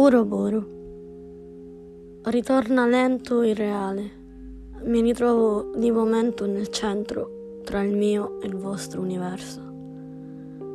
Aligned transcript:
Boro 0.00 0.24
Boro. 0.24 0.66
Ritorna 2.22 2.86
lento 2.86 3.42
il 3.42 3.54
reale. 3.54 4.10
Mi 4.84 5.02
ritrovo 5.02 5.72
di 5.76 5.90
momento 5.90 6.46
nel 6.46 6.68
centro 6.68 7.60
tra 7.64 7.82
il 7.82 7.94
mio 7.94 8.40
e 8.40 8.46
il 8.46 8.56
vostro 8.56 9.02
universo. 9.02 9.60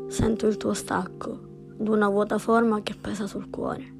Sento 0.10 0.46
il 0.46 0.58
tuo 0.58 0.76
stacco 0.76 1.40
d'una 1.76 2.08
vuota 2.08 2.38
forma 2.38 2.84
che 2.84 2.94
pesa 2.94 3.26
sul 3.26 3.50
cuore. 3.50 3.94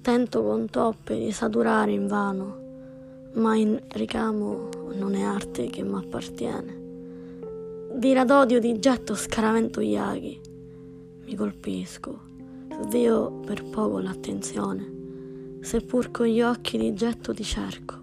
Tento 0.00 0.42
con 0.42 0.70
toppe 0.70 1.18
di 1.18 1.30
saturare 1.30 1.92
invano, 1.92 2.56
ma 3.34 3.54
in 3.56 3.78
ricamo 3.88 4.70
non 4.94 5.16
è 5.16 5.22
arte 5.22 5.66
che 5.66 5.82
mi 5.82 5.98
appartiene. 5.98 6.80
Di 7.92 8.14
radodio 8.14 8.58
di 8.58 8.78
getto 8.78 9.14
scaravento 9.14 9.82
gli 9.82 9.96
aghi. 9.96 10.40
Mi 11.26 11.34
colpisco 11.34 12.32
svio 12.82 13.30
per 13.44 13.64
poco 13.64 13.98
l'attenzione, 13.98 15.58
seppur 15.60 16.10
con 16.10 16.26
gli 16.26 16.42
occhi 16.42 16.76
di 16.76 16.92
getto 16.94 17.32
ti 17.32 17.44
cerco, 17.44 17.94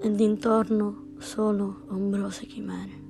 e 0.00 0.10
d'intorno 0.10 1.14
solo 1.18 1.82
ombrose 1.88 2.46
chimere. 2.46 3.00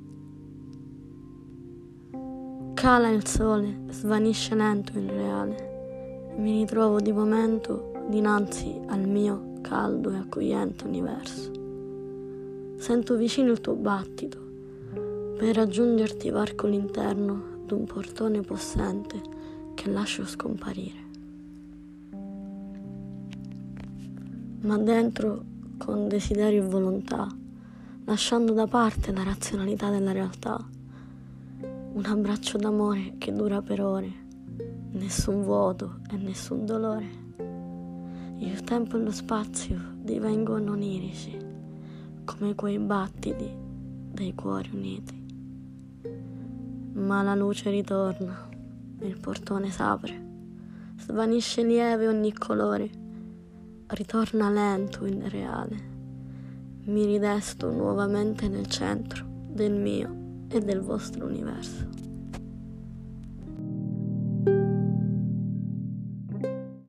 Cala 2.74 3.10
il 3.10 3.26
sole, 3.26 3.82
svanisce 3.90 4.54
lento 4.54 4.98
il 4.98 5.08
reale, 5.08 6.34
mi 6.36 6.58
ritrovo 6.58 7.00
di 7.00 7.12
momento 7.12 7.92
dinanzi 8.08 8.80
al 8.86 9.06
mio 9.06 9.52
caldo 9.60 10.10
e 10.10 10.16
accogliente 10.16 10.86
universo. 10.86 11.50
Sento 12.76 13.14
vicino 13.14 13.52
il 13.52 13.60
tuo 13.60 13.74
battito, 13.74 14.38
per 15.36 15.54
raggiungerti 15.54 16.30
varco 16.30 16.66
l'interno 16.66 17.60
d'un 17.64 17.84
portone 17.84 18.40
possente 18.40 19.40
che 19.74 19.90
lascio 19.90 20.24
scomparire. 20.26 21.00
Ma 24.60 24.78
dentro 24.78 25.44
con 25.78 26.06
desiderio 26.06 26.62
e 26.62 26.68
volontà, 26.68 27.26
lasciando 28.04 28.52
da 28.52 28.66
parte 28.66 29.12
la 29.12 29.24
razionalità 29.24 29.90
della 29.90 30.12
realtà, 30.12 30.64
un 31.94 32.04
abbraccio 32.04 32.58
d'amore 32.58 33.14
che 33.18 33.32
dura 33.32 33.60
per 33.60 33.82
ore, 33.82 34.12
nessun 34.92 35.42
vuoto 35.42 35.98
e 36.10 36.16
nessun 36.16 36.64
dolore. 36.64 37.20
Il 38.38 38.62
tempo 38.62 38.96
e 38.96 39.00
lo 39.00 39.10
spazio 39.10 39.78
divengono 39.96 40.72
onirici, 40.72 41.36
come 42.24 42.54
quei 42.54 42.78
battiti 42.78 43.50
dei 44.12 44.34
cuori 44.34 44.70
uniti. 44.72 45.20
Ma 46.92 47.22
la 47.22 47.34
luce 47.34 47.70
ritorna 47.70 48.48
il 49.06 49.18
portone 49.18 49.70
s'apre, 49.70 50.20
svanisce 50.98 51.62
lieve 51.62 52.08
ogni 52.08 52.32
colore, 52.32 52.90
ritorna 53.88 54.48
lento 54.50 55.04
il 55.06 55.22
reale. 55.22 55.90
Mi 56.84 57.04
ridesto 57.04 57.70
nuovamente 57.70 58.48
nel 58.48 58.66
centro 58.66 59.24
del 59.48 59.72
mio 59.72 60.44
e 60.48 60.60
del 60.60 60.80
vostro 60.80 61.26
universo. 61.26 62.01